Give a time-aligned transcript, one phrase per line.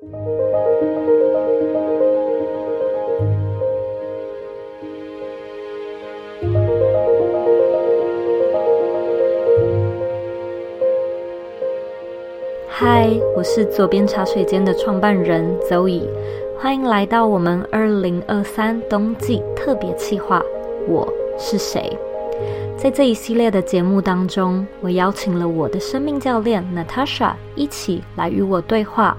[0.00, 0.06] 嗨，
[13.34, 16.08] 我是左边茶水间的创办人 Zoe，
[16.56, 20.40] 欢迎来到我们二零二三冬季特别企划。
[20.86, 21.98] 我是谁？
[22.76, 29.16] 在这一系列的节目当中，我邀请了我的生命教练 Natasha 一起来与我对话，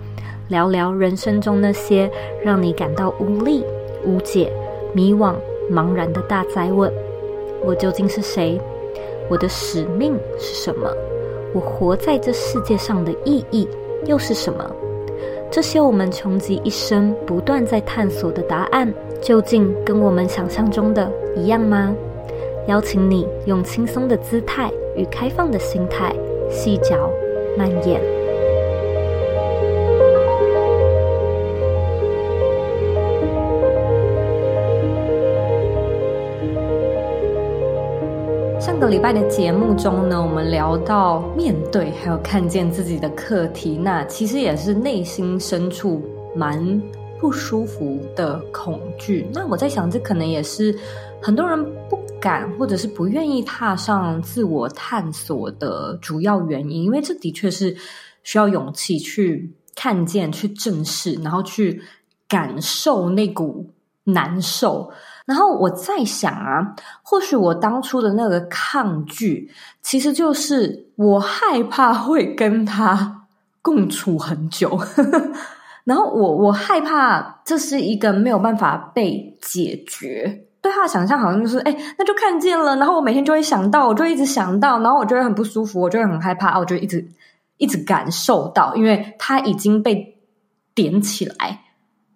[0.49, 2.09] 聊聊人生中那些
[2.43, 3.63] 让你感到无力、
[4.03, 4.51] 无解、
[4.93, 5.35] 迷惘、
[5.71, 6.91] 茫然的大灾问：
[7.63, 8.59] 我究竟是谁？
[9.29, 10.91] 我的使命是什么？
[11.53, 13.67] 我活在这世界上的意义
[14.05, 14.69] 又是什么？
[15.51, 18.91] 这些我们穷极一生不断在探索的答案，
[19.21, 21.95] 究竟跟我们想象中的一样吗？
[22.67, 26.15] 邀请你用轻松的姿态与开放的心态，
[26.49, 27.11] 细嚼
[27.55, 28.18] 慢咽。
[38.89, 46.01] 礼拜的节目中呢，我们聊到面对还有看见自己的课题，那其实也是内心深处
[46.35, 46.81] 蛮
[47.19, 49.29] 不舒服的恐惧。
[49.31, 50.75] 那我在想，这可能也是
[51.21, 57.77] 很多人不敢或者是不愿意踏上自我探索的主要原因，因为这的确是
[58.23, 61.79] 需要勇气去看见、去正视，然后去
[62.27, 63.69] 感受那股
[64.05, 64.89] 难受。
[65.29, 69.51] 然后我在想啊，或许我当初的那个抗拒，
[69.83, 73.27] 其实就是我害怕会跟他
[73.61, 74.75] 共处很久。
[75.85, 80.47] 然后我我害怕这是一个没有办法被解决。
[80.61, 87.07] 对他的想象好像就是，哎，那就看见了，然后我每天就会想到，我就一直想到，然后我就会很不舒服，我就会很害怕，我就一直
[87.57, 90.17] 一直感受到，因为他已经被
[90.73, 91.61] 点起来，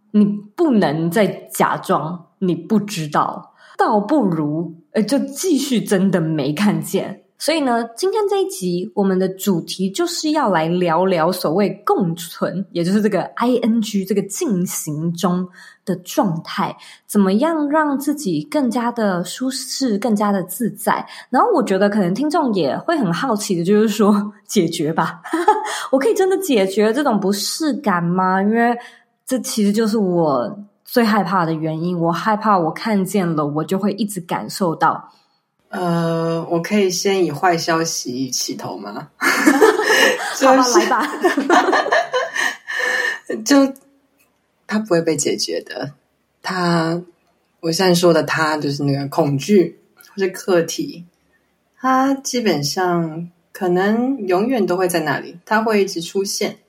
[0.10, 2.26] 你不能再假装。
[2.46, 7.22] 你不知道，倒不如呃，就继续真的没看见。
[7.40, 15.46] 所以呢，今天这一集我们的主题就是要来聊聊所谓共存，也就是这个 ing 这个进行中
[15.84, 16.74] 的状态，
[17.06, 21.06] 怎么样让自己更加的舒适、更加的自在。
[21.30, 25.22] 然后我觉得可能听众也会很好奇的，就是说解决吧，
[25.92, 28.42] 我可以真的解决这种不适感吗？
[28.42, 28.74] 因为
[29.26, 30.60] 这其实就是我。
[30.94, 35.12] 最害怕的原因，我害怕我看见了，我就会一直感受到。
[35.70, 39.10] 呃，我可以先以坏消息起头吗？
[39.18, 41.08] 好吧，来吧。
[43.44, 43.74] 就
[44.68, 45.94] 他不会被解决的。
[46.44, 47.02] 他，
[47.62, 51.06] 我现在说的他，就是那个恐惧或是课题，
[51.80, 56.60] 他基本上可能永远都会在那里，他会一直出现，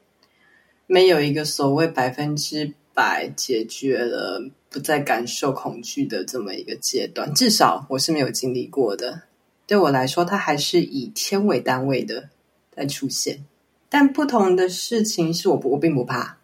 [0.86, 2.72] 没有一个所谓百分之。
[2.94, 4.40] 百解决了
[4.70, 9.22] 不再感受恐惧的这么一个阶段，至少我是没有经历过的。
[9.66, 12.28] 对我来说，它还是以天为单位的
[12.74, 13.44] 在出现。
[13.88, 16.38] 但不同的事情是我不，我并不怕，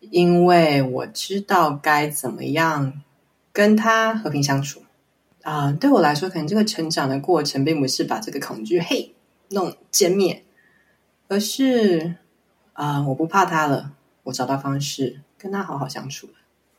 [0.00, 3.02] 因为我知道该怎么样
[3.52, 4.82] 跟他和平相处。
[5.42, 9.14] 啊、对我来说，可能这个成长的过程并不是把这个恐惧嘿
[9.48, 10.42] 弄歼灭，
[11.28, 12.14] 而是
[12.72, 15.20] 啊、我不怕他了，我找到方式。
[15.44, 16.26] 跟他好好相处。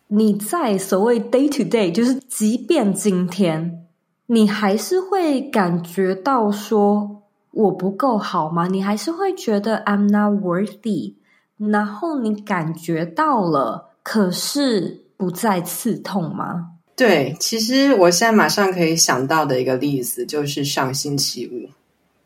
[0.07, 3.85] 你在所谓 day to day，就是即便今天，
[4.25, 7.21] 你还是会感觉到说
[7.51, 8.67] 我不够好吗？
[8.67, 11.13] 你还是会觉得 I'm not worthy，
[11.57, 16.71] 然后你感觉到了，可是不再刺痛吗？
[16.95, 21.69] 对，其实我现在马上可以想到的一个例子，就是上星期五，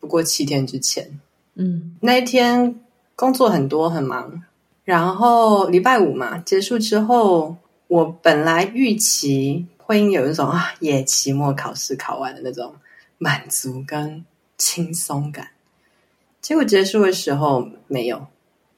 [0.00, 1.20] 不过七天之前，
[1.54, 2.80] 嗯，那一天
[3.14, 4.42] 工作很多，很忙。
[4.84, 12.74] 然后礼拜五嘛，结束之后，我本来预期会有一种啊，也期末考试考完的那种
[13.18, 14.24] 满足跟
[14.56, 15.48] 轻松感，
[16.40, 18.26] 结果结束的时候没有，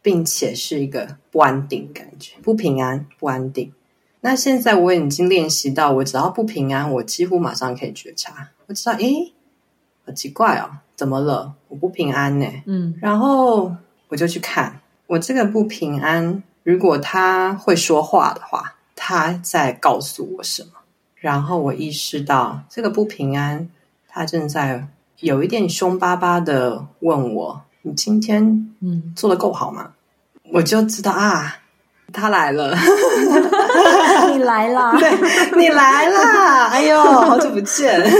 [0.02, 3.72] 并且是一个不安定感觉，不平安、不安定。
[4.20, 9.32] 那现在我已经练习到，我只要不平安，我几乎马上可以觉察，我知道，诶，
[10.04, 11.54] 好奇怪哦，怎么了？
[11.68, 12.46] 我不平安呢？
[12.66, 13.74] 嗯，然后
[14.08, 14.81] 我就去看。
[15.12, 20.70] 我这个不平安，如果他会说话的话，他在告诉我什么？
[21.16, 23.68] 然后我意识到这个不平安，
[24.08, 24.86] 他正在
[25.20, 29.90] 有一点凶巴巴的问我：“你今天嗯做的够好吗？”
[30.50, 31.58] 我就知道啊，
[32.10, 32.74] 他来了，
[34.32, 38.02] 你来了，对，你来了，哎呦，好久不见。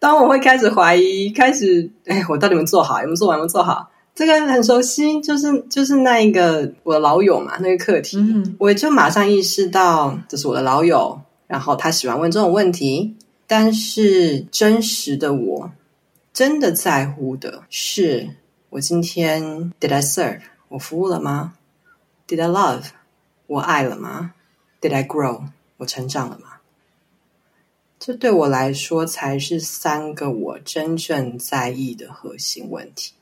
[0.00, 2.98] 当我会开始怀疑，开始哎，我到底有没有做好？
[3.00, 3.38] 有没有做完？
[3.38, 3.90] 有没有做好？
[4.14, 13.16] 这个很熟悉，就是就是那一个我的老友嘛，那个课题，嗯、我就马上意识到这是我的老友，然后他喜欢问这种问题，
[13.48, 15.72] 但是真实的我
[16.32, 18.30] 真的在乎的是，
[18.70, 20.42] 我今天 Did I serve？
[20.68, 21.54] 我服务了吗
[22.28, 22.84] ？Did I love？
[23.48, 24.34] 我爱了吗
[24.80, 25.42] ？Did I grow？
[25.76, 26.58] 我成长了吗？
[27.98, 33.12] 这对我来说才是三个我真正在意的核心问题。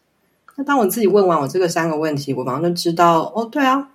[0.54, 3.90] 那当我自己问完我这个三个问题，我马上就知道，哦，对啊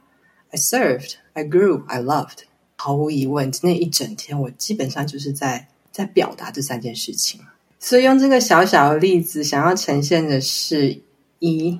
[0.49, 2.39] ，I served, I grew, I loved。
[2.75, 7.41] 毫无疑问，今天一整天我基本上就是在在表达这三件事情。
[7.79, 11.01] 所以用这个小小的例子，想要呈现的是：
[11.39, 11.79] 一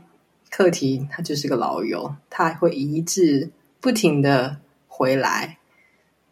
[0.49, 3.49] 课题，它就是个老友，它会一直
[3.79, 4.57] 不停的
[4.87, 5.57] 回来。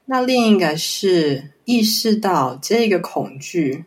[0.06, 3.86] 那另一个是意识到这个恐惧。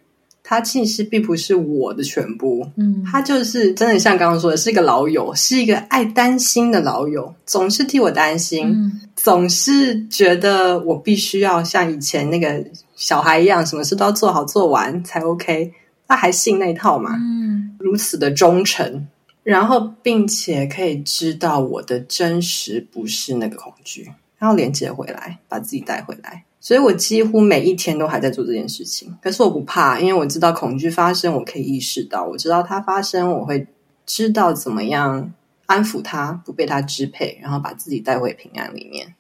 [0.50, 12.65] 他其实并不是我的全部，嗯，他就是真的像刚刚说的，是一个老友，是一个爱担心的老友，总是替我担心，嗯，总是觉得我必须要像以前那个
[12.97, 15.71] 小孩一样，什么事都要做好做完才 OK。
[16.06, 17.11] 他还信那一套嘛？
[17.17, 19.06] 嗯，如此的忠诚，
[19.43, 26.45] 然后并且可以知道我的真实不是那个恐惧，然后连接回来，把自己带回来。
[26.69, 33.67] 所以我几乎每一天都还在做这件事情，可是我不怕，因为我知道恐惧发生，我可以意识到，我知道它发生，我会
[34.05, 35.32] 知道怎么样
[35.65, 39.15] 安抚它，不被它支配，然后把自己带回平安里面。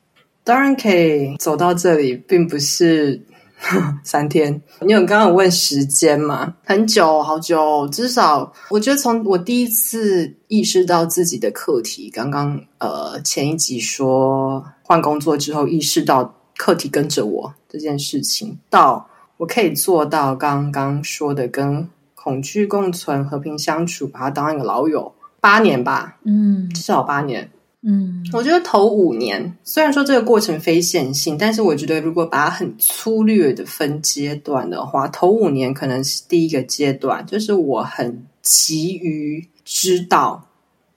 [0.44, 3.18] 当然可以走到这里，并不是
[4.04, 4.52] 三天。
[4.82, 16.34] 因为我刚刚有问时间嘛，很久，好久，至少我觉得从我第一次意识到自己的课题，刚刚呃前一集说换工作之后意识到。
[16.58, 19.08] 课题跟着我这件事情，到
[19.38, 25.10] 我可以做到刚刚说的，跟恐惧共存、和平相处，把它当一个老友，
[25.40, 27.48] 八年吧，嗯，至少八年，
[27.82, 40.44] 嗯，我觉得头五年，虽然说这个过程非线性，但是我觉得如果把它很粗略的分阶段的话，头五年可能是第一个阶段，就是我很急于知道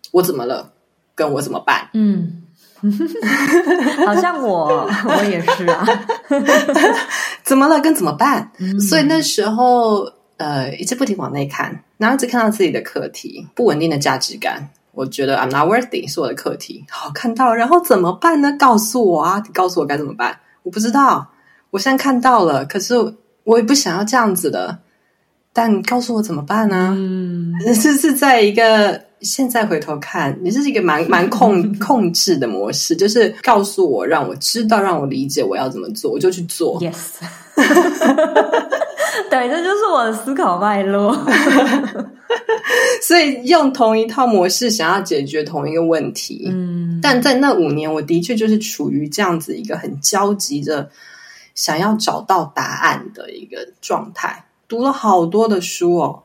[0.09, 0.73] 我怎么了，
[1.13, 2.41] 跟我怎么办，嗯。
[4.05, 5.85] 好像我， 我也是啊。
[7.43, 7.79] 怎么了？
[7.81, 8.51] 跟怎么办？
[8.59, 10.05] 嗯、所以那时候，
[10.37, 14.69] 呃，一直不停往内看，然后一直看到自己的课题，不稳定的价值感。
[14.93, 16.83] 我觉得 I'm not worthy 是我的课题。
[16.89, 18.55] 好，看到，然后怎么办呢？
[18.59, 19.41] 告诉我啊！
[19.45, 20.37] 你告诉我该怎么办？
[20.63, 21.29] 我不知道。
[21.69, 22.95] 我现在看到了，可是
[23.43, 24.79] 我也不想要这样子的。
[25.53, 26.93] 但你告诉我怎么办呢？
[26.97, 29.10] 嗯，是是在一个。
[29.21, 36.79] 现在回头看，你是一个蛮蛮控 控制的模式，就是告诉我，让我知道，让我理解我要怎么做，我就去做。
[36.81, 37.19] Yes，
[39.29, 41.15] 对，这就是我的思考脉络。
[43.01, 50.89] 所以用同一套模式想要解决同一个问题，嗯，但在那五年，我的确就是处于这样子一个很焦急的
[51.53, 56.23] 想要找到答案的一个状态，读了好多的书哦。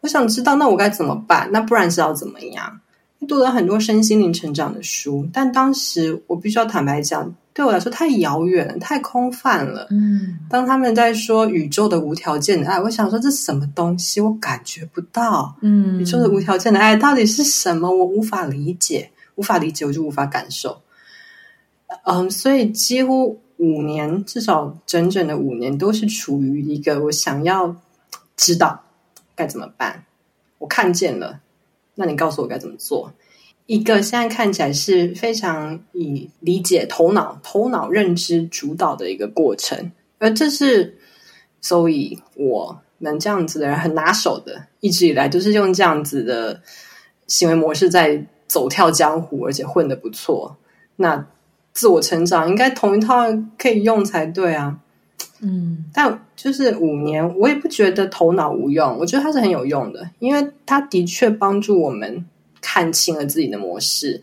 [0.00, 1.48] 我想知道，那我该怎么办？
[1.52, 2.80] 那不然是要怎么样？
[3.26, 9.88] 读了很多身心灵成长的书，但当时我必须要坦白讲，对我来说太遥远了，太空泛了。
[9.90, 14.20] 嗯，当他们在说宇宙的无条件的爱，我想说这什么东西？
[14.20, 15.56] 我感觉不到。
[15.62, 17.90] 嗯，宇宙的无条件的爱到底是什么？
[17.90, 20.80] 我无法理解，无法理解，我就无法感受。
[22.04, 27.74] 嗯，所以几乎五年，至少整整的五年，都是处于一个我想要
[28.36, 28.84] 知道。
[29.38, 30.04] 该怎么办？
[30.58, 31.38] 我看见了，
[31.94, 33.12] 那你告诉我该怎么做？
[33.66, 40.98] 一个现在看起来是非常以理解、头脑、头脑认知主导的一个过程，而这是
[41.60, 46.60] 所以我们这样子的人很拿手的，一直以来就是用这样子的
[47.28, 50.56] 行为模式在走跳江湖，而且混得不错。
[50.96, 51.26] 那
[51.72, 53.26] 自我成长应该同一套
[53.56, 54.80] 可以用才对啊。
[55.40, 62.26] 嗯，但就是五年，我也不觉得头脑无用，我觉得它是很有用的，因为它的确帮助我们
[62.60, 64.22] 看清了自己的模式。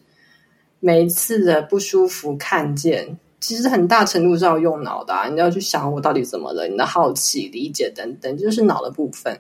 [0.80, 9.40] 每一次的不舒服，看见其实很大程度是要用脑的啊，你要去想我到底怎么了，你的好奇、理解等等，就是脑的部分。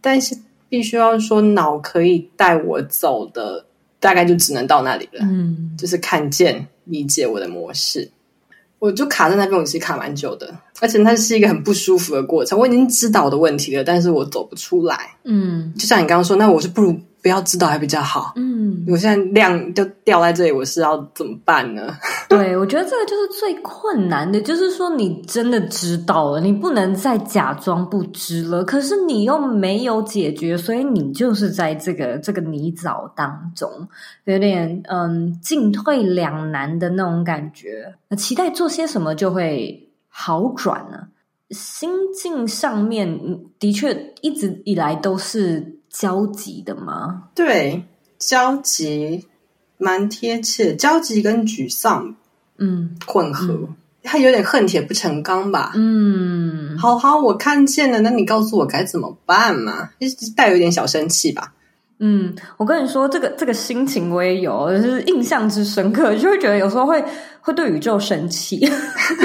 [0.00, 0.36] 但是
[0.68, 3.64] 必须要说，脑可以带我走的，
[3.98, 5.20] 大概就只能到那里了。
[5.22, 8.10] 嗯，就是看见、理解我的模式。
[8.82, 12.58] 我就卡在那边，我其实卡蛮久的，而且它是一个很不舒服的过程。
[12.58, 15.12] 我已经知道我的问题了，但是我走不出来。
[15.22, 18.32] 嗯，就像你刚刚说，那我是不如不要知道还比较好。
[18.34, 21.96] 嗯，我现在量就掉在这里，我是要怎么办呢？
[22.28, 28.64] 对，我觉得这个就是最困难的，就是说你真的知道了，你不能再假装不知了。
[28.64, 33.70] 可是你又没有解决，所以你就是在这个这个泥沼当中，
[34.24, 37.94] 有点嗯进退两难的那种感觉。
[38.08, 41.06] 那期待做些什么就会好转呢？
[41.50, 43.20] 心境上面
[43.60, 45.78] 的确一直以来都是。
[45.92, 47.28] 焦急的吗？
[47.34, 47.84] 对，
[48.18, 49.26] 焦急
[49.78, 52.14] 蛮贴切，焦急跟沮丧，
[52.56, 53.68] 嗯，混合，
[54.02, 55.72] 他、嗯、有点恨铁不成钢吧？
[55.74, 59.90] 嗯，好好，我看见了，那你告诉我该怎么办嘛？
[60.34, 61.52] 带有一点小生气吧？
[62.04, 67.02] 嗯，我跟你说，这个这个心情我也有，就是印象之深刻，就会觉得有时候会
[67.40, 68.58] 会对宇宙生气。
[68.58, 68.66] 就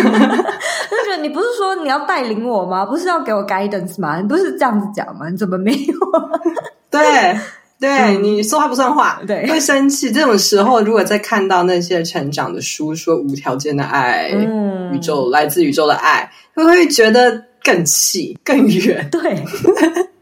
[0.04, 2.86] 觉得你不是说你要带领我吗？
[2.86, 4.22] 不是要给我 guidance 吗？
[4.22, 5.28] 你不是这样子讲吗？
[5.28, 5.96] 你怎么没有？
[6.92, 7.36] 对
[7.80, 10.12] 对，嗯、你说话不算话，对，会生气。
[10.12, 19.08] 这种时候，如果再看到那些成长的书，说无条件的爱，嗯、宇宙来自宇宙的爱，会不会觉得更气更远？
[19.12, 19.44] 对，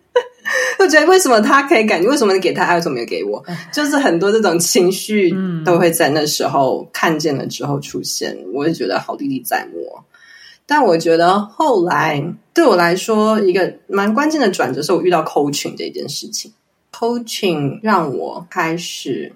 [0.85, 3.43] 就觉得为什么他可以感觉，为什么你给他爱，为什么没有给我？
[3.73, 5.33] 就是很多这种情绪
[5.65, 9.79] 都会在那时候看见了之后出现，嗯、我也觉得好历历在目。
[10.67, 12.23] 但我觉得后来
[12.53, 16.51] 对我来说，一个蛮关键的转折是我遇到 coaching 这件事情。
[16.91, 19.33] coaching 让我开始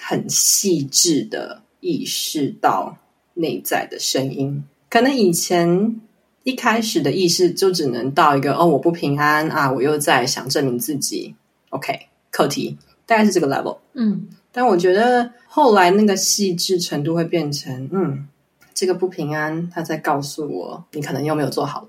[0.00, 2.96] 很细致的意识到
[3.34, 4.62] 内在的声音。
[4.90, 6.00] 可能以前
[6.42, 11.34] 一开始的意识就只能到一个哦，我不平安啊，我又在想证明自己。
[11.70, 13.78] OK，课题大概是这个 level。
[13.94, 18.26] 嗯，但我觉得后来那个细致程度会变成嗯。
[18.72, 21.88] 这个不平安，他在告诉我，你可能又没有做好了。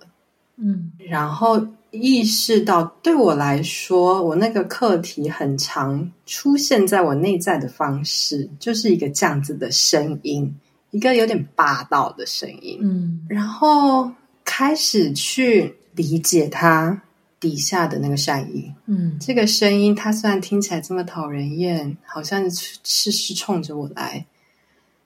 [0.57, 10.53] 嗯，然后意识到，对我来说，我那个课题很常出现在我内在的方式，就是一个这样子的声音，
[10.89, 12.79] 一个有点霸道的声音。
[12.81, 14.11] 嗯，然后
[14.61, 17.01] 开始去理解他
[17.39, 18.71] 底下的那个善意。
[18.85, 24.27] 嗯，这个声音，它虽然听起来这么讨人厌，好像是是冲着我来。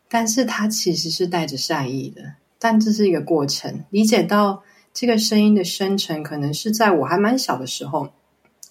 [0.09, 3.85] 但是它其实是带着善意的，但这是一个过程。
[3.91, 4.61] 理解到
[4.93, 8.11] 这个声音的生成，可能是在我还蛮小的时候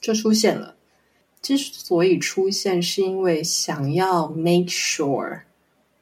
[0.02, 0.76] 就出现了。
[1.40, 5.40] 之所以出现，是因为想要 make sure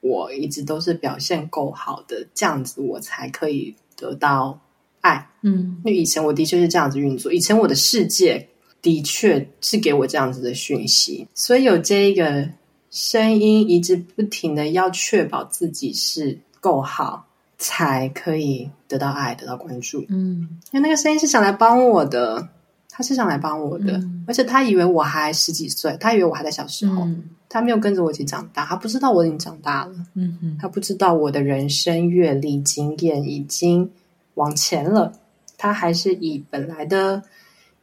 [0.00, 4.60] 我一直都是表现够好的，这样子我才可以得到
[5.02, 5.28] 爱。
[5.42, 8.48] 嗯，因为以前我的确是这样子运作，以前我的世界
[8.80, 12.48] 的确是给我这样子的讯息，所以有这一个。
[12.94, 20.04] 声音一直不停的要确保自己是够好，才可以得到爱，得到关注。
[20.10, 22.46] 嗯，因为那个声音是想来帮我的，
[22.90, 29.94] 他是想来帮我的，嗯、而且他以为我还十几岁，他以为我还在小时候，嗯、他没有跟着我一起长大，他不知道我已经长大了。
[30.12, 33.90] 嗯嗯，他不知道我的人生阅历经验已经
[34.34, 35.12] 往前了，
[35.56, 37.22] 他还是以本来的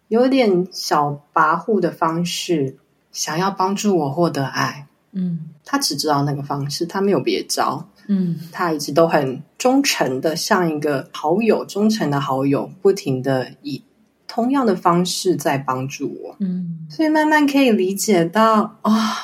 [0.08, 2.78] 有点小跋扈的方式，
[3.12, 4.88] 想要帮助我获得爱。
[5.12, 7.88] 嗯，他只知道那个方式，他没有别招。
[8.08, 13.84] 嗯，他一直都很忠诚的，像一个好友，忠诚的好友，不停的以
[14.28, 16.36] 同样的方式在帮助我。
[16.40, 19.16] 嗯，所以慢慢可以理解到啊、哦，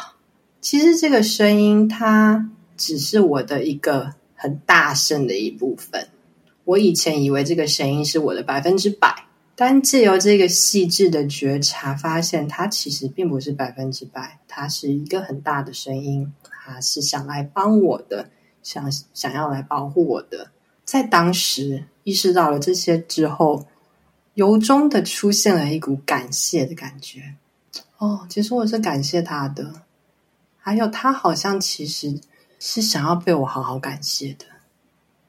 [0.61, 6.09] 其实这个声音它只是我的一个很大声的一部分。
[6.65, 9.23] 我以前以为这个声音是我的百分之百。
[9.57, 18.29] 但借由这个细致的觉察，发现它其实并不是百分之百，它是一个很大的声音，它是想来帮我的，
[18.61, 20.51] 想想要来保护我的。
[20.83, 23.65] 在当时意识到了这些之后，
[24.33, 27.35] 由衷的出现了一股感谢的感觉。
[27.97, 29.83] 哦，其实我是感谢他的，
[30.57, 32.19] 还有他好像其实
[32.59, 34.45] 是想要被我好好感谢的。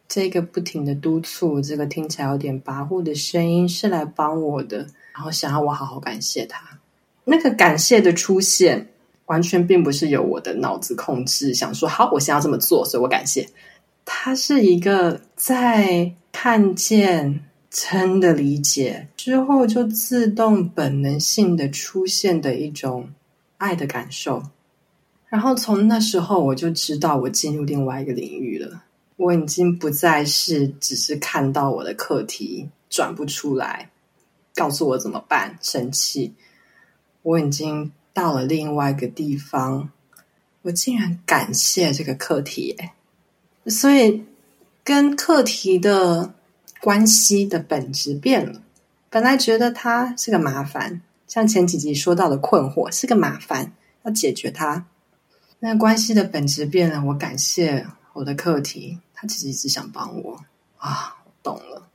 [0.08, 4.78] 这个不停的督促，这个听起来有点跋扈的声音是来帮我的，
[5.12, 6.62] 然后想要我好好感谢他。
[7.24, 8.88] 那个感谢的出现，
[9.26, 13.48] 完全并不是由我的脑子控制，想说好，我现在要这么做，所以我感谢。
[14.04, 23.10] 他是一个在看见、真的理解之后，就自动本能性的出现的一种
[23.58, 24.44] 爱的感受。
[25.28, 28.84] 然后从那时候，我就知道我进入另外一个领域了。
[29.16, 33.90] 我已经不再是只是看到我的课题转不出来，
[34.54, 36.34] 告诉我怎么办，生气。
[37.22, 39.90] 我已经到了另外一个地方，
[40.62, 42.76] 我竟然感谢这个课题，
[43.66, 44.24] 所以
[44.84, 46.34] 跟课题的
[46.80, 48.62] 关系的本质变了。
[49.08, 53.72] 本来觉得它是个麻烦，像前几集说到的困惑是个麻烦，
[54.04, 54.86] 要解决它。
[55.58, 60.38] 那关系的本质变了，我感谢我的课题，他其实一直想帮我
[60.76, 61.88] 啊，我懂了。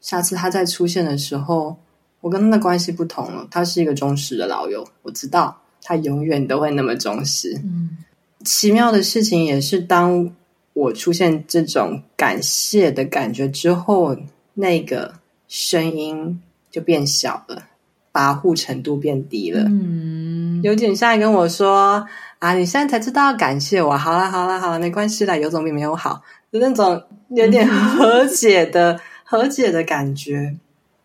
[0.00, 1.76] 下次他再出现的时候，
[2.20, 7.60] 我跟他的关系不同了，他是一个忠实的老友，我知道他永远都会那么忠实。
[7.64, 7.98] 嗯，
[8.44, 10.30] 奇妙的事情也是，当
[10.72, 14.16] 我出现这种感谢的感觉之后，
[14.54, 15.14] 那个
[15.48, 17.64] 声音就变小了，
[18.12, 19.64] 跋扈程度变低了。
[19.66, 22.06] 嗯，有点像跟我说。
[22.40, 22.54] 啊！
[22.54, 30.56] 你现在才知道要感谢我，好啦好啦好啦，没关系啦，有总比没有好，就那种有点和解的和解的感觉，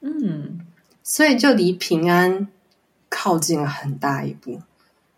[0.01, 0.59] 嗯，
[1.03, 2.47] 所以就离平安
[3.09, 4.61] 靠近了很大一步，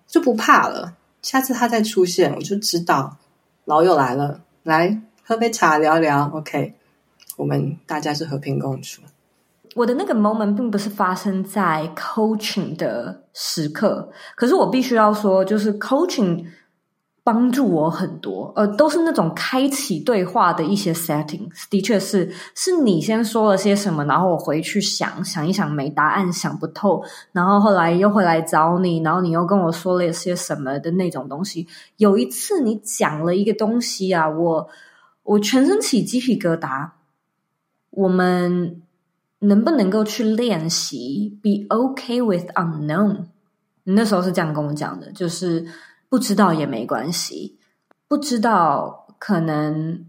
[0.05, 0.95] 就不怕了。
[1.21, 3.17] 下次他再出现，我就知道
[3.65, 6.73] 老友来了，来喝杯茶聊聊，OK，
[7.37, 9.01] 我们大家是和平共处。
[9.75, 16.45] 我的那个 moment 并不是发生在 coaching 的时刻，可是我必须要说，就是 coaching
[17.27, 27.03] 帮助我很多，呃，都是那种开启对话的一些 setting，的确是，是你先说了些什么，然后我回去想想一想，没答案，想不透，
[27.33, 31.67] 然后后来又回来找你，然后你又跟我说了些什么的那种东西。
[31.97, 34.69] 有一次你讲了一个东西啊，我
[35.23, 36.91] 我全身起鸡皮疙瘩，
[37.89, 38.81] 我们。
[39.39, 43.17] 能不能够去练习 be okay with unknown？
[43.83, 45.63] 你那时候是这样跟我讲的，就是
[46.09, 47.57] 不知道也没关系，
[48.07, 50.05] 不知道可能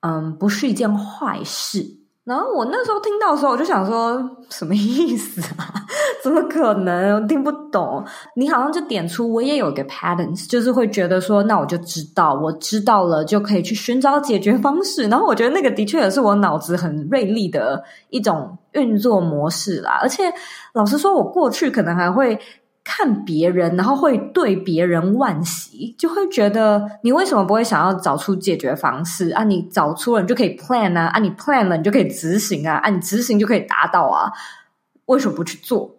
[0.00, 1.98] 嗯不是一件坏事。
[2.24, 5.74] 然后我那时候听到的时候，我就想说，什么意思啊？
[6.22, 7.16] 怎么可能？
[7.16, 8.04] 我听不懂。
[8.36, 15.08] 你好像就点出，我也有一个 patterns，就是会觉得说，那我就知道，我知道了就可以去寻找解决方式。
[15.08, 19.98] 然后我觉得那个的确也是我脑子很锐利的一种运作模式啦。
[20.00, 20.32] 而且
[20.74, 22.38] 老实说，我过去可能还会。
[22.84, 29.44] 看别人，然后会对别人惋惜，就会觉得你为什么不会想要找出解决方式啊？
[29.44, 31.06] 你找出了，你就可以 plan 啊！
[31.06, 32.78] 啊，你 plan 了，你就可以执行啊！
[32.78, 34.32] 啊，你执行就可以达到啊！
[35.06, 35.94] 为什么不去做？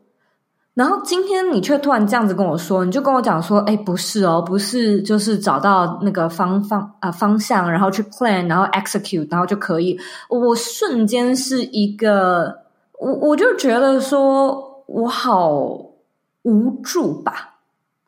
[0.73, 9.97] 然后今天你却突然这样子跟我说，你就跟我讲说，哎，不是哦，不是，就是找到那个方方啊、方向，然后去 plan，然后 execute，然后就可以。
[10.27, 12.63] 我瞬间是一个，
[12.99, 15.92] 我我就觉得说我好。
[16.43, 17.59] 无助吧？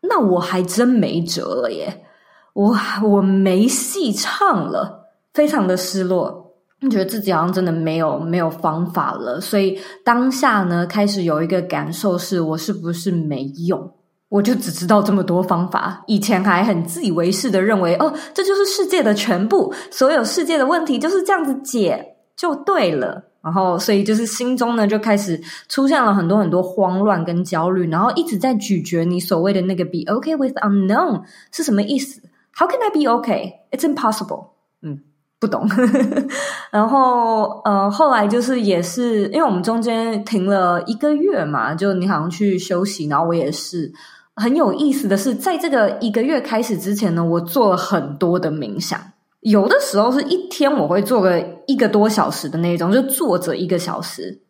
[0.02, 2.06] 那我还真没辙了耶！
[2.54, 6.54] 我我没戏唱了，非常的失落，
[6.90, 9.42] 觉得自己好像真的没有没有方法了。
[9.42, 13.92] 所以当下呢，开始有一个感受是：我是不是没用？
[14.30, 23.24] 我就只知道这么多方法，以前还很自以为是的认为，哦，这就是世界的全部，所有世界的问题就是这样子解就对了。
[23.46, 32.20] 然后，所以就是心中呢，就开始出现了很多很多慌乱跟焦虑，然后一直在咀嚼你所谓的那个 “be okay with unknown” 是什么意思
[32.58, 33.54] ？How can I be okay?
[33.70, 34.48] It's impossible。
[34.82, 35.02] 嗯，
[35.40, 35.70] 不懂。
[36.72, 43.94] 然后，呃，后来就是也是，因为我们中间停了一个月嘛，就你好像去休息，然后我也是。
[44.38, 49.00] 很有意思的是，在这个一个月开始之前呢，我做了很多的冥想。
[49.46, 54.42] 有的时候是一天我会做个一个多小时的那种，就坐着一个小时。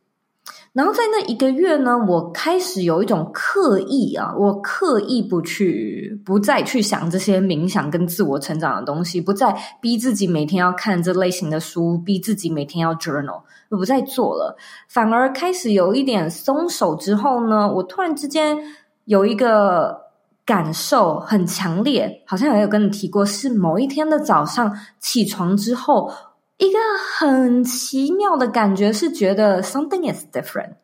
[0.72, 14.56] 然后在那一个月呢，我开始有一种刻意啊，我刻意不去，不再去想这些冥想跟自我成长的东西，不再逼自己每天要看这类型的书，逼自己每天要 journal，我不再做了，
[14.88, 18.58] 反而开始有一点松手之后呢，我突然之间
[19.04, 20.05] 有一个。
[20.46, 26.12] 感受很强烈，好像也有跟你提过，是某一天的早上起床之后，
[26.58, 26.78] 一个
[27.18, 30.76] 很奇妙的感觉，是觉得 something is different。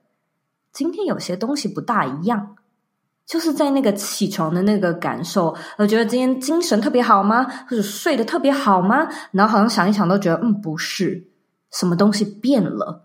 [0.73, 2.55] 今天有些东西不大一样，
[3.27, 7.43] 就是在那个起床的那个感受，我觉得今天精神特别好吗？
[7.69, 9.07] 或者睡得特别好吗？
[9.31, 11.27] 然后好像想一想都觉得，嗯，不是，
[11.69, 13.03] 什么东西变了，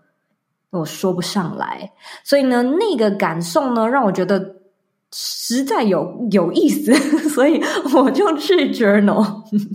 [0.71, 1.91] 我说不上来。
[2.23, 4.56] 所以呢，那个感受呢，让我觉得。
[5.13, 6.93] 实在有有意思，
[7.29, 7.61] 所以
[7.95, 9.25] 我就去 journal，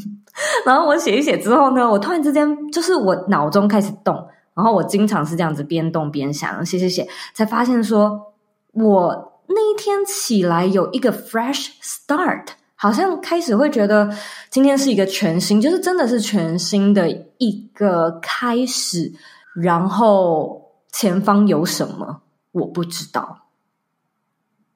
[0.66, 4.14] 然后我写一写之后呢，我突然之间就是我脑中开始动，
[4.54, 8.34] 然后我经常是这样子边动边想，写写写，才发现说
[8.72, 14.10] 我那一天起来有一个 fresh start，好像开始会觉得
[14.50, 19.12] 今天是一个全新，就是真的是全新的一个开始，
[19.54, 22.20] 然后前方有什么
[22.52, 23.38] 我不知道。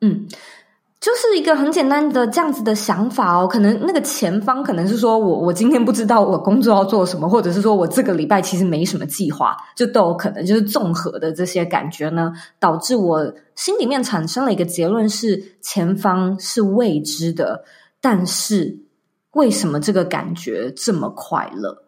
[0.01, 0.27] 嗯，
[1.01, 17.65] 就是一个很简单的这样子的想法哦，可能那个前方可能是说我我今天不知道我工作要做什么，或者是说我这个礼拜其实没什么计划，就都有可能，就是综合的这些感觉呢，导致我心里面产生了一个结论是前方是未知的，
[18.01, 18.79] 但是
[19.33, 21.85] 为什么这个感觉这么快乐？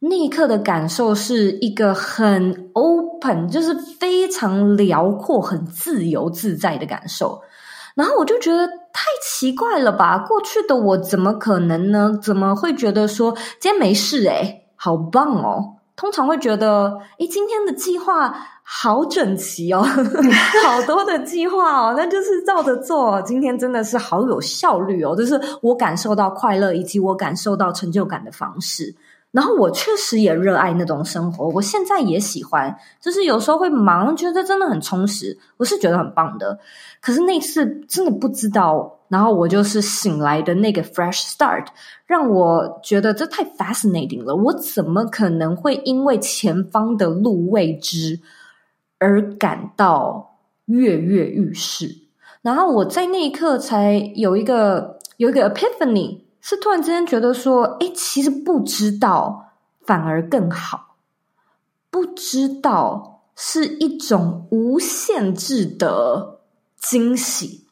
[0.00, 7.40] 那一刻的感受是一个很 open 本就是非常辽阔、很自由自在的感受。
[7.94, 10.18] 然后我就觉得太奇怪了吧？
[10.18, 12.16] 过去的我怎么可能呢？
[12.22, 14.24] 怎么会觉得说今天没事？
[14.28, 15.74] 诶，好棒哦！
[15.96, 19.82] 通常会觉得，诶，今天的计划好整齐哦，
[20.64, 23.20] 好多的计划哦，那就是照着做。
[23.22, 28.94] 今天真的是好有效率哦，就是我感受到快乐以及我感受到成就感的方式。
[29.30, 36.58] 然后我确实也热爱那种生活，我现在也喜欢，就是有时候会忙，觉得真的很充实，我是觉得很棒的。
[37.02, 41.66] 可是那次真的不知道，然后我就是醒来的那个 fresh start，
[42.06, 44.34] 让我觉得这太 fascinating 了。
[44.34, 48.20] 我怎么可能会因为前方的路未知
[48.98, 51.94] 而感到跃跃欲试？
[52.40, 56.20] 然后我在那一刻才有一个有一个 epiphany。
[56.48, 59.50] 是突然之间觉得说，诶，其实不知道
[59.84, 60.96] 反而更好，
[61.90, 66.38] 不知道是一种无限制的
[66.80, 67.66] 惊喜。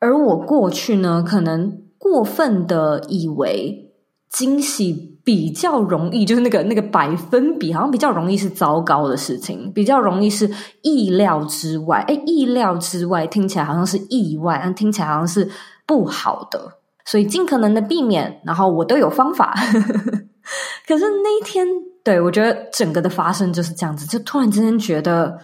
[0.00, 3.92] 而我过去呢，可能过分的以为
[4.28, 10.50] 惊喜比较容易，就是那个那个百分比好像比较容易是糟糕的事情，比较容易是
[10.82, 12.04] 意料之外。
[12.08, 15.48] 诶，意料之外听起来好像是意外，但听起来好像是
[15.86, 16.77] 不好的。
[17.08, 19.54] 所以尽可能的避免，然后我都有方法。
[20.86, 21.66] 可是那一天，
[22.04, 25.38] 对，我觉得整个的发生就是这样子，就突然之间觉得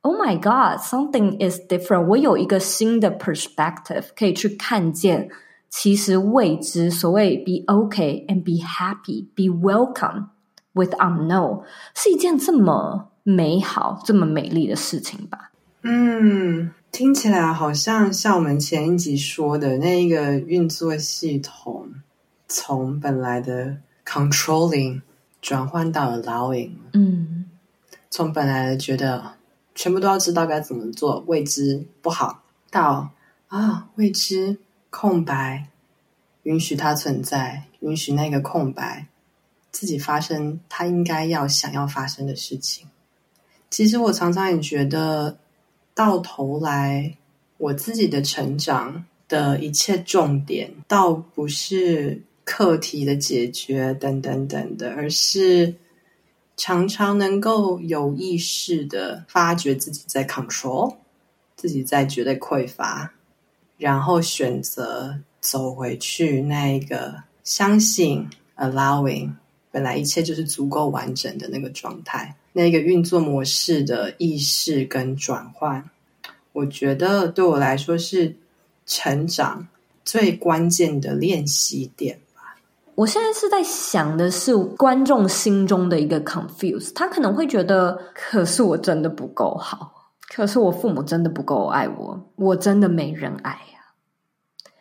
[0.00, 2.08] ，Oh my God, something is different。
[2.08, 5.28] 我有一个新的 perspective 可以去看见，
[5.70, 10.26] 其实未知，所谓 be okay and be happy, be welcome
[10.72, 11.62] with unknown，
[11.94, 15.52] 是一件这么美好、这么美丽的事情吧？
[15.82, 16.72] 嗯。
[16.96, 21.90] 听起来好像像我们前一集说的那一个运作系统，
[22.48, 25.02] 从本来的 controlling
[25.42, 27.50] 转换到 allowing，嗯，
[28.08, 29.34] 从本来的觉得
[29.74, 33.10] 全部都要知道该怎么做，未知不好，到
[33.48, 34.56] 啊未知
[34.88, 35.68] 空白，
[36.44, 39.06] 允许它存在，允许那个空白
[39.70, 42.88] 自己发生它应该要想要发生的事情。
[43.68, 45.36] 其实我常常也觉得。
[45.96, 47.16] 到头来，
[47.56, 55.74] 我自己的成长的一切重点，倒不是课题的解决等等等的，而是
[56.54, 60.96] 常常能够有意识的发觉自己在 control，
[61.56, 63.14] 自己在觉得匮乏，
[63.78, 68.28] 然后选择走回去那个相信
[68.58, 69.32] allowing，
[69.70, 72.36] 本来一切就是足够完整的那个状态。
[72.56, 75.90] 那个运作模式的意识跟转换，
[76.54, 78.34] 我觉得对我来说是
[78.86, 79.68] 成长
[80.06, 82.56] 最关键的练习点吧。
[82.94, 94.72] 我现在是在想的是观众心中的一个 confuse，他可能会觉得，可是我真的不够好，可是我父母真的不够爱我，我真的没人爱呀。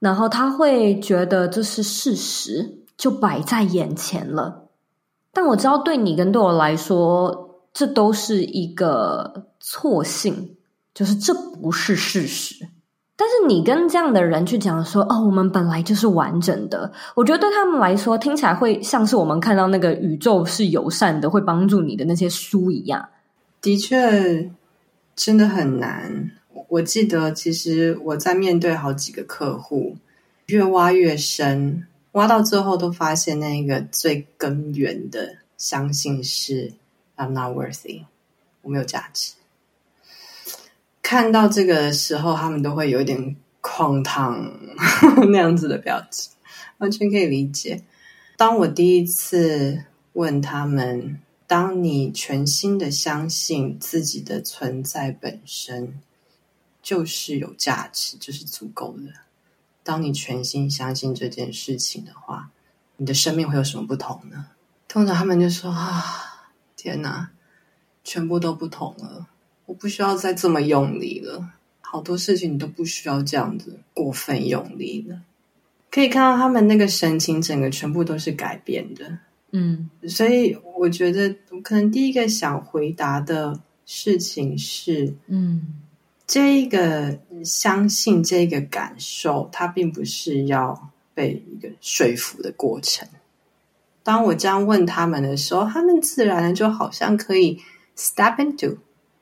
[0.00, 4.66] 然后他会觉得这是事实，就摆在眼前了。
[5.32, 10.56] 但我知道，对你跟对我来说，这都是一个错信，
[10.92, 12.66] 就是这不是事实。
[13.16, 23.08] 但是你跟这样的人去讲说，哦，我们本来就是完整的，我觉得对他们来说，听起来会像是我们看到那个宇宙是友善的，会帮助你的那些书一样。
[23.60, 24.50] 的确，
[25.14, 26.30] 真的很难。
[26.68, 29.96] 我记得，其实我在面对好几个客户，
[30.46, 31.86] 越挖越深。
[32.12, 36.72] 挖到最后，都发现那个最根源的相信是
[37.16, 38.04] I'm not worthy，
[38.62, 39.34] 我没有价值。
[41.02, 44.52] 看到这个时候，他们都会有点哐当
[45.30, 46.32] 那样子的表情，
[46.78, 47.84] 完全可以理解。
[48.36, 56.00] 当我第一次问他们：“当你全心的相信自己的存在本身
[56.82, 59.12] 就是有价值，就是足够的。”
[59.90, 62.48] 当你全心相信这件事情的话，
[62.96, 64.46] 你的生命会有什么不同呢？
[64.86, 67.28] 通常他们就说：“啊，天哪，
[68.04, 69.26] 全部都不同了！
[69.66, 71.44] 我不需要再这么用力了，
[71.80, 75.20] 好多事情你都不需要这样子过分用力了。”
[75.90, 79.18] 可以看到他们那个神情，整个全部都是改变的。
[79.50, 85.80] 嗯，所以我觉得，可能第一个想回答的事情是：嗯，
[86.30, 93.08] 这个相信这个感受，它并不是要被一个说服的过程。
[94.04, 97.60] 当我这样问他们的时候，他们自然的就好像可以
[97.96, 98.76] step into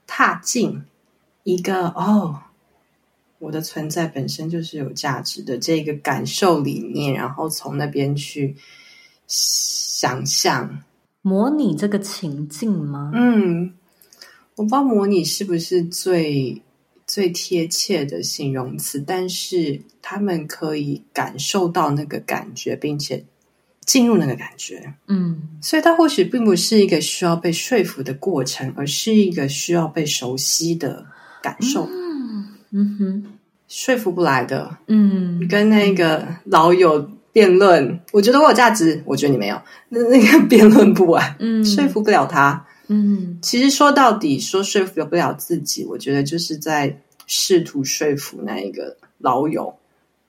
[0.07, 0.83] 踏进
[1.45, 2.43] 一个哦，
[3.39, 8.55] 我的存在本身就是有价值的这个感受里面，然后从那边去
[9.27, 10.83] 想象
[11.23, 13.13] 模拟这个情境吗？
[13.15, 13.73] 嗯，
[14.57, 16.61] 我不知道模拟是不是最。
[17.09, 23.25] 最贴切的形容词，但是他们可以感受到那个感觉，并且
[23.87, 24.93] 进入那个感觉。
[25.07, 31.07] 嗯，所以它或许并不是一个需要被说服的过程，而是一个需要被熟悉的
[31.43, 31.89] 感受。
[31.91, 33.25] 嗯，嗯哼，
[33.67, 34.77] 说服不来的。
[34.87, 42.67] 嗯，跟那个老友辩论，我觉得我有价值，我觉得你没有，那那个辩论不完，嗯，说服不了他。
[42.89, 49.75] 嗯，其实说到底，说说服不了自己，我觉得就是在试图说服那一个老友，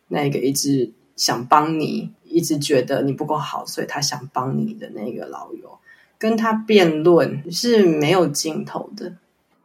[0.09, 5.79] 那一个一直想帮你，一直觉得你不够好，所以他想帮你的那个老友，
[6.17, 9.13] 跟他辩论是没有尽头的。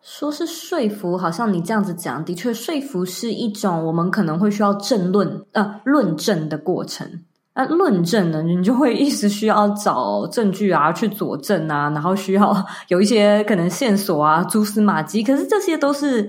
[0.00, 7.24] 说是说服，好像你这样子讲，的确，说服是一种我们可能会需要证论，呃，论证的过程。
[7.56, 15.22] 那论证呢，你就会一直需要找证据啊，去佐证啊，然后需要 有一些可能线索啊，蛛丝马迹。
[15.22, 16.28] 可是这些都是，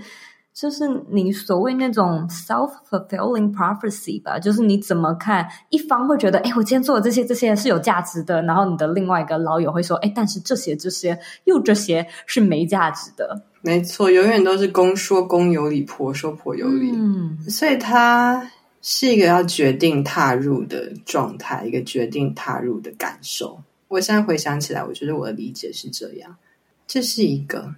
[0.53, 13.41] 就是你所谓那种 self-fulfilling prophecy 吧，就是你怎么看，一方会觉得，哎，我今天做的这些这些是有价值的，然后你的另外一个老友会说，哎，但是这些这些又这些是没价值的。
[13.63, 16.91] 没错，永远都是公说公有理，婆说婆有理。
[16.93, 18.51] 嗯，所以他。
[18.87, 23.59] 是一个要决定踏入的状态，一个决定踏入的感受。
[23.87, 26.37] 我现在回想起来，我觉得我的理解是这样。
[26.85, 27.73] 这是一个，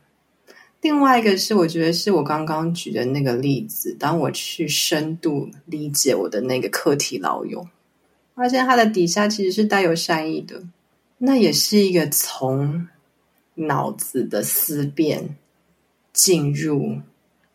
[0.81, 3.95] 另外一个是我觉得是我刚刚举的那个例子。
[3.97, 7.65] 当我去深度理解我的那个课题老友，
[8.35, 10.61] 发现他的底下其实是带有善意的，
[11.19, 12.85] 那也是一个从
[13.55, 15.37] 脑子的思辨
[16.11, 16.97] 进入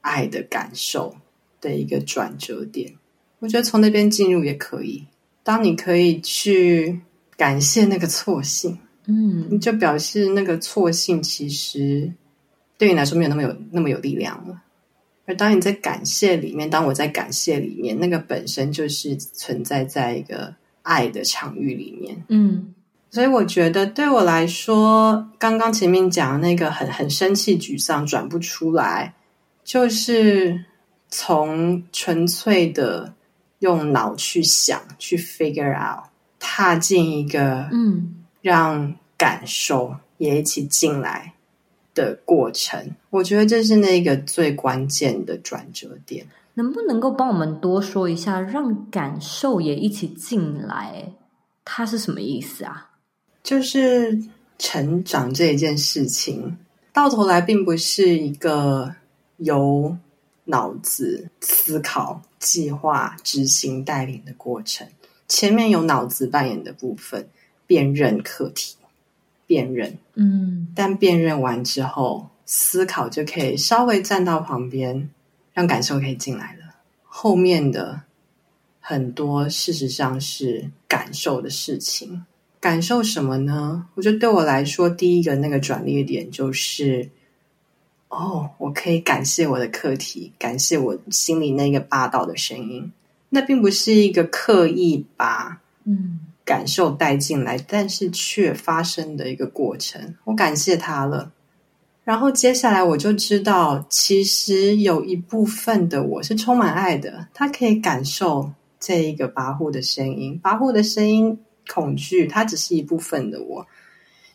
[0.01, 1.15] 爱的感受
[1.61, 2.95] 的一个转折点。
[3.43, 5.05] 我觉得从那边进入也可以。
[5.43, 7.01] 当你可以去
[7.37, 12.13] 感谢那个错性，嗯，你就表示那个错性其实
[12.79, 14.63] 对你来说没有那么有那么有力量了。
[15.27, 22.73] 而当你在感谢里面，当我在感谢里面，那个本身就是存在在一个爱的场域里面，嗯。
[23.11, 29.13] 所以我觉得对我来说，刚刚前面讲那个很很生气、沮丧、转不出来，
[29.65, 30.65] 就是
[31.09, 33.13] 从纯粹的。
[33.63, 36.05] 用脑去想，去 figure out，
[36.41, 41.35] 踏进一个嗯，让感受也一起进来
[41.95, 42.91] 的过程。
[43.11, 46.27] 我觉得这是那个最关键的转折点。
[46.55, 51.13] 能不能够帮我们多说一下，让感受也一起进来，
[51.65, 52.91] 它是什么意思啊？
[53.45, 54.21] 就是
[54.59, 56.59] 成长这一件事情，
[56.93, 58.93] 到头来并不是一个
[59.37, 59.97] 由
[60.47, 62.21] 脑子思考。
[62.43, 64.89] 计划、执行、带领的过程，
[65.29, 67.29] 前面有脑子扮演的部分，
[67.69, 68.75] 辨认课题，
[69.47, 75.09] 辨认，嗯，但辨认完之后，思考就可以稍微站到旁边，
[75.53, 76.75] 让感受可以进来了。
[77.05, 78.01] 后面的
[78.81, 82.27] 很多事实上是感受的事情，
[82.59, 83.87] 感受什么呢？
[83.95, 87.09] 我觉得对我来说，第一个那个转捩点就是。
[88.13, 92.93] 哦，我可以感谢我的课题，感谢我心里那个霸道的声音。
[93.31, 100.15] 那并不是一个刻意把嗯感受带进来，嗯，但是却发生的一个过程。
[100.25, 101.33] 我感谢他了，
[102.05, 107.29] 然后接下来我就知道，其实有一部分的我是充满爱的。
[107.33, 113.67] 他可以感受这一个跋扈的声音，跋扈的声音，恐惧，它只是一部分的我。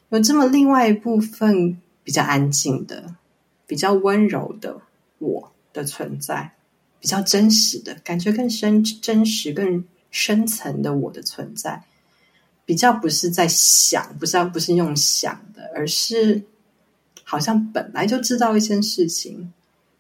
[0.10, 3.14] 有这么另外一部分比较安静的。
[3.68, 4.82] 比较温柔的
[5.20, 6.54] 我的存在，
[7.00, 11.84] 比较真实的感觉，更深、真实、更深层的我的存在，
[12.66, 16.42] 比较不是在想，不是不是用想的，而是
[17.24, 19.54] 好像本来就知道一件事情，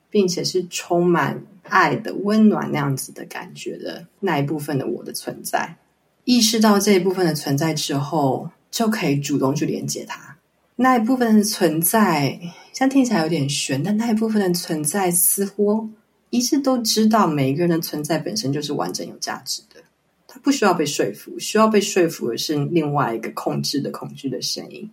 [0.10, 5.76] 并且是充满爱的温暖那样子的感觉的那一部分的我的存在，
[6.24, 10.38] 意识到这一部分的存在之后，就可以主动去连接它。
[10.78, 12.40] 那一部分的存在，
[12.78, 15.90] 像听起来有点悬，但那一部分的存在似乎
[16.30, 19.82] 一直都知道，每一个人的存在本身就是完整有价值的，
[20.28, 24.92] 他不需要被说服，需要被说服的是另外一个控制的恐惧的声音。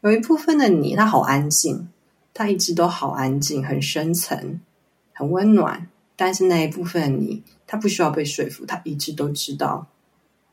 [0.00, 1.88] 有一部分的你，他好安静，
[2.34, 4.60] 他一直都好安静，很深层，
[5.12, 9.86] 很温暖，但是那一部分的你，他不需要被说服，他一直都知道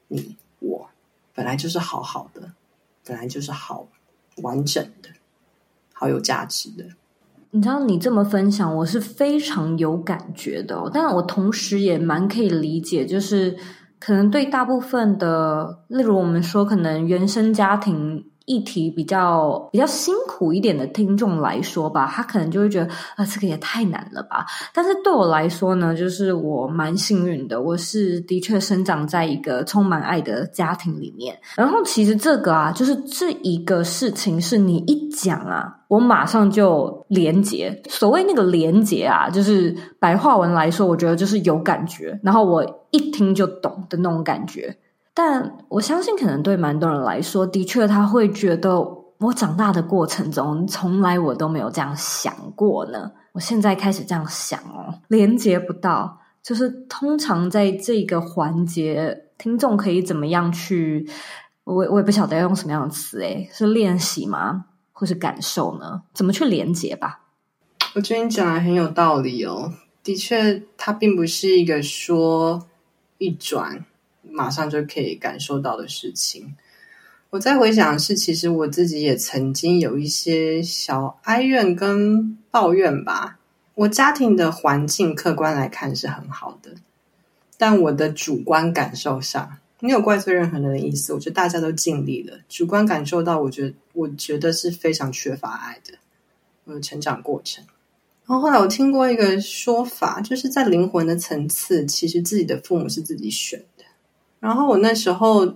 [0.07, 0.87] 你我
[1.33, 2.53] 本来就是好好的，
[3.03, 3.87] 本来就是好
[4.43, 5.09] 完整的，
[5.99, 6.85] 好有价值的。
[7.51, 10.89] 你知道，你这么分享，我是非常有感觉的。
[10.93, 13.57] 但我同时也蛮可以理解，就是
[13.99, 18.25] 可能对大部分的，例如我们说，可能原生家庭。
[18.49, 24.43] 议题比较比较辛苦一点的听众来说吧，他可能就会觉得啊，这个也太难了吧。
[24.73, 31.37] 但是对我来说呢，就是我蛮幸运的，我是的确生长在一个充满爱的家庭里面。
[31.55, 37.79] 然后其实这个啊，就是这一个事情是你一讲啊，我马上就连结。
[37.87, 44.75] 所谓那个连结啊，就是白话文来说，我觉得就是有感觉，然后我一听就懂的那种感觉。
[45.13, 48.79] 但我相信，可能对蛮多人来说，的确他会觉得，
[49.19, 53.11] 我长大的过程中，从来我都没有这样想过呢。
[53.33, 61.09] 我现在开始这样想哦，连接不到，就是通常在这个环节，听众可以怎么样去？
[61.65, 64.65] 我我也不晓得要用什么样的词，诶，是练习吗？
[64.91, 66.01] 或是感受呢？
[66.13, 67.21] 怎么去连接吧？
[67.95, 69.71] 我觉得你讲的很有道理哦。
[70.03, 72.67] 的确，它并不是一个说
[73.17, 73.85] 一转。
[74.39, 76.55] 马上就可以感受到的事情。
[77.29, 83.37] 我在回想是，其实我自己也曾经有一些小哀怨跟抱怨吧。
[83.75, 86.71] 我家庭的环境客观来看是很好的，
[87.57, 91.13] 但我的主观感受上，没有怪罪任何人的意思。
[91.13, 95.97] 我觉得大家都尽力了，主观感受到，我觉得我觉得是非常缺乏爱的。
[96.63, 97.65] 我的成长过程。
[98.25, 103.63] 然后后来我听过一个说法，就是在灵魂的层次，其实自己的父母是自己选。
[104.39, 105.55] 然后我那时候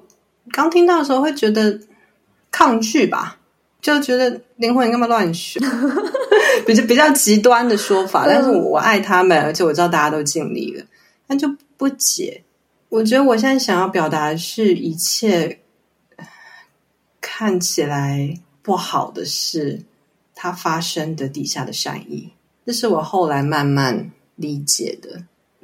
[0.51, 1.79] 刚听到的时候，会觉得
[2.51, 3.39] 抗拒吧，
[3.81, 5.61] 就觉得灵魂你干嘛乱选，
[6.67, 8.25] 比较比较极端的说法。
[8.27, 10.85] 但是我，我爱他们，而且我知道大家都尽力了，
[11.25, 12.43] 但就不解。
[12.89, 15.61] 我觉得我现在想要表达的是一切
[17.19, 19.81] 看起来不好的事，
[20.35, 22.29] 它发生的底下的善意，
[22.65, 25.23] 这是我后来慢慢理解的。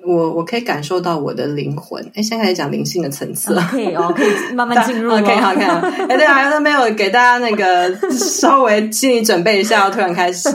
[0.10, 2.04] 我我可以感受到我的灵魂。
[2.16, 5.12] 哎，现在开始讲灵性的层次了，可以哦，可以慢慢进入。
[5.24, 5.80] 可以好看。
[5.82, 10.50] 哎，对啊，都没有给大家那个稍微心理准备一下，要突然开始。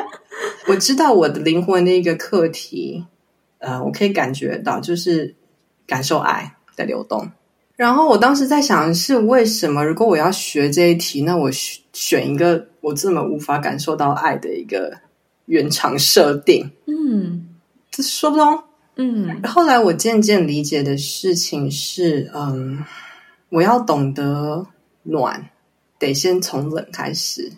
[0.66, 3.04] 我知道我的灵魂的一个课题，
[3.58, 5.34] 呃，我可以感觉到，就是
[5.86, 7.30] 感受爱的流动。
[7.76, 11.50] 然后我当时在想是，为什么如果我要学这一题，那我
[11.92, 14.92] 选一个我这么无法感受到爱的一个
[15.44, 16.70] 原厂设定？
[16.86, 17.46] 嗯，
[17.90, 18.58] 这说不通。
[18.98, 22.82] 嗯，后来我渐渐理解的事情是，嗯，
[23.50, 24.66] 我要懂得
[25.02, 25.50] 暖，
[25.98, 27.52] 得先从冷开始；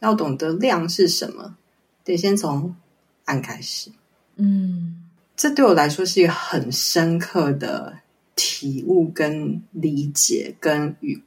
[0.00, 1.56] 要懂得亮是什么，
[2.04, 2.76] 得先从
[3.24, 3.90] 暗开始。
[4.36, 5.02] 嗯，
[5.34, 8.00] 这对我来说是一个很深刻的
[8.36, 11.22] 体悟跟理解，跟与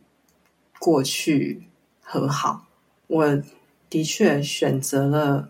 [0.78, 1.63] 过去
[2.01, 2.67] 和好。
[3.08, 3.41] 我
[3.89, 5.49] 的确选择了。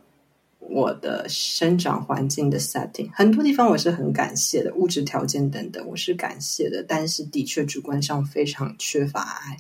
[0.69, 9.57] 我的生长环境的 setting，很多地方我是很感谢的，物质条件等等我是感谢的，但是的确主观上非常缺乏爱。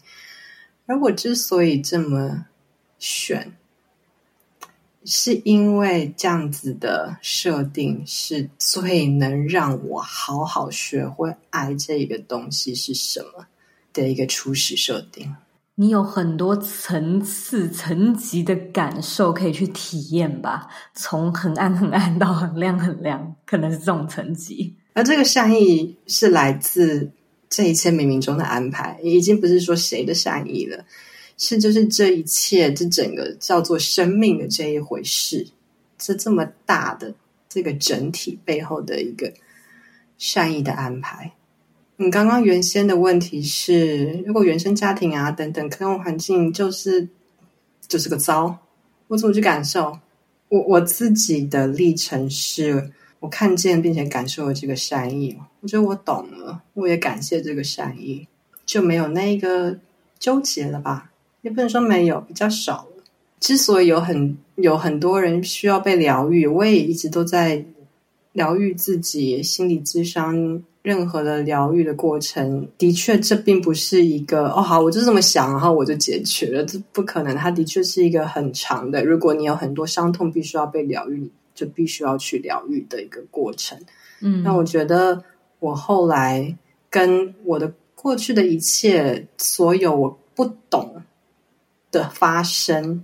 [0.85, 2.45] 而我之所以这么
[2.99, 3.55] 选，
[5.03, 13.47] 是因为这样子的设定是最能让我好好学会爱这个东西是什么
[13.93, 15.35] 的一个初始设定。
[15.77, 24.73] 你有很多层次、层级的感受可以去体验吧，从很暗很暗到很亮很亮，可能是这种层级。
[24.93, 27.11] 而这个善意是来自
[27.49, 30.85] 这一切冥冥中的安排，已经不是说谁的善意了，
[31.37, 35.45] 是就是这一切，这整个叫做生命的这一回事，
[35.97, 37.13] 这这么大的
[37.49, 39.33] 这个整体背后的一个
[40.17, 41.33] 善意的安排。
[41.97, 47.07] 你刚刚原先的问题是，如果原生家庭啊等等客观环境就是
[47.87, 48.57] 就是个糟，
[49.07, 49.97] 我怎么去感受？
[50.49, 58.27] 我我自己的历程是，我看见并且感受了这个善意，我觉得我懂了，我也感谢这个善意，
[58.65, 59.79] 就没有那个
[60.19, 61.11] 纠结了吧？
[61.43, 63.03] 也不能说没有，比较少了。
[63.39, 67.63] 之所以有很有很多人需要被疗愈，我也一直都在
[68.33, 70.61] 疗愈自己，心理咨商。
[70.85, 77.35] 任何的疗愈的过程，的确，这并不是一个哦，好，我就这么想，然后我就解决了，这不可能。
[77.35, 83.79] 它的确是一个很长的，如果你有很多伤痛，必须要被疗愈，就必须要去疗愈的一个过程。
[84.21, 85.23] 嗯，那我觉得
[85.57, 86.55] 我后来
[86.91, 91.01] 跟我的过去的一切，所有我不懂
[91.91, 93.03] 的发生，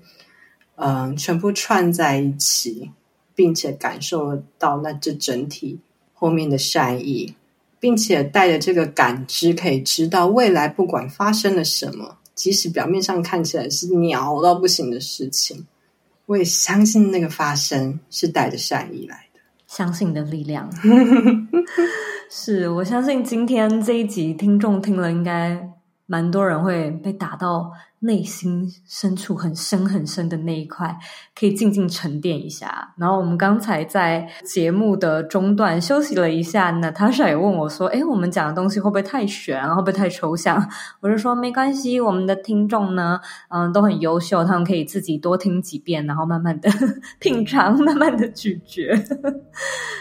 [0.76, 2.92] 嗯、呃，全部串在一起，
[3.34, 5.80] 并且感受到那这整体
[6.14, 7.34] 后面的善意，
[7.82, 15.66] 并且带着这个感知，可以知道未来不管发生了什么，即使表面上看起来是鸟到不行的事情，
[16.28, 19.40] 我也相信那个发生是带着善意来的。
[19.66, 20.70] 相信的力量，
[22.30, 25.68] 是我相信今天这一集听众听了，应该
[26.12, 27.72] 蛮多人会被打到。
[28.04, 30.98] 内心深处很深很深的那一块，
[31.40, 32.92] 可以静静沉淀一下。
[32.98, 40.68] 然后我们刚才在节目的中段休息了一下，Natasha 也问我说：“诶，我们讲的东西会不会太玄，会不会太抽象？”
[41.00, 46.72] 我就说：“没关系，我们的听众呢，嗯，都很优秀，他们可以自己多听几遍，然后慢慢的
[47.22, 48.82] 品尝，慢慢的咀嚼。”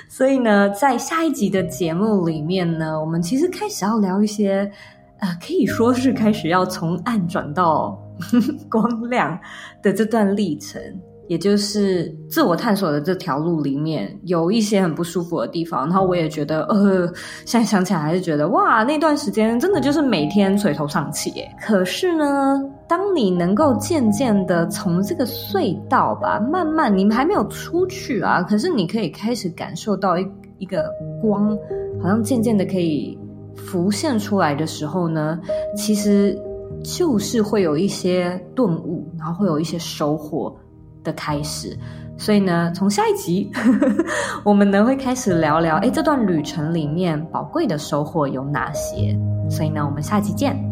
[0.08, 4.72] 所以呢，在下一集的节目里面呢，我们其实开始要聊一些。
[5.20, 7.98] 啊，可以说是开始要从暗转到
[8.70, 9.38] 光亮
[9.82, 10.80] 的这段历程，
[11.28, 15.86] 也就是自我探索的这条路里面有一些很不舒服的地方。
[15.86, 17.06] 然后我也觉得，呃，
[17.44, 21.46] 现在想起来还是觉得，哇，那段时间真的就是每天垂头丧气耶。
[21.60, 22.58] 可是呢，
[22.88, 30.26] 当你能够渐渐的从这个隧道吧，慢慢你们还没有出去啊，可是你可以开始感受到一
[30.58, 30.90] 一个
[31.20, 31.56] 光，
[32.02, 33.18] 好像渐渐的可以。
[33.66, 35.38] 浮现出来的时候呢，
[35.76, 36.36] 其实
[36.82, 40.56] 就是会有一些顿悟，然后会有一些收获
[41.04, 41.76] 的开始。
[42.16, 44.04] 所以呢，从下一集呵 呵
[44.44, 49.18] 我们呢会开始聊聊，哎，这段旅程里面宝贵的收获有哪些？
[49.48, 50.69] 所以呢，我们下期见。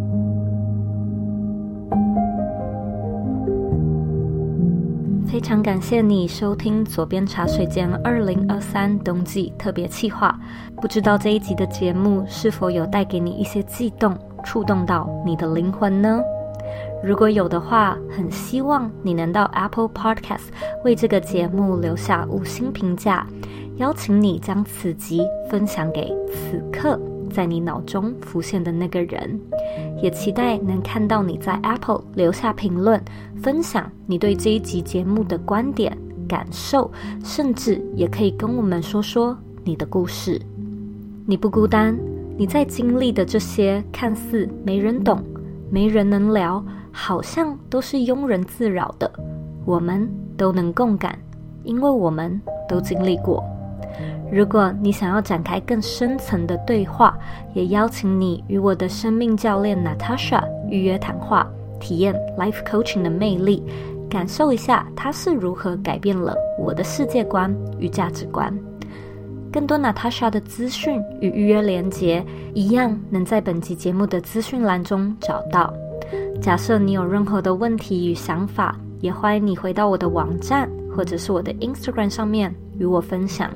[5.31, 10.35] 非常感谢你收听左边茶水间二零二三冬季特别企划。
[10.81, 16.18] 不知道这一集的节目是否有带给你一些悸动，触动到你的灵魂呢？
[17.05, 20.49] 如果有的话，很希望你能到 Apple Podcast
[20.83, 23.26] 为这个节目留下五星评价，
[23.76, 26.99] 邀请你将此集分享给此刻。
[27.29, 29.41] 在你脑中浮现的那个人，
[30.03, 33.01] 也期待能看到你在 Apple 留下评论，
[33.43, 36.91] 分享你对这一集节目的观点、感受，
[37.22, 40.41] 甚至也可以跟我们说说你的故事。
[41.26, 41.99] 你不孤单，
[42.37, 45.22] 你在经历的这些看似没人懂、
[45.70, 49.11] 没人能聊，好像都是庸人自扰的，
[49.64, 51.18] 我们都能共感，
[51.64, 53.45] 因为我们都经历过。
[54.31, 57.18] 如果你想要展开更深层的对话，
[57.55, 61.51] 也邀请你与我的生命教练 Natasha 预约谈话，
[61.81, 63.62] 体验 Life Coaching 的魅力，
[64.11, 68.55] 感受一下它是如何改变了我的世界观与价值观。
[69.51, 72.22] 更多 Natasha 的资讯与预约连结，
[72.53, 75.72] 一样能在本集节目的资讯栏中找到。
[76.39, 83.51] 假设你有任何的问题与想法，也欢迎你回到我的网站或者是我的 Instagram 上面与我分享。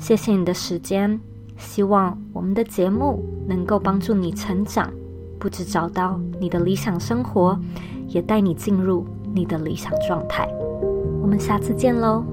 [0.00, 1.20] 谢谢你的时间，
[1.58, 4.90] 希望我们的节目能够帮助你成长，
[5.38, 7.56] 不止找到你的理想生活，
[8.08, 10.48] 也带你进入你的理想状态。
[11.22, 12.24] 我们下次见喽。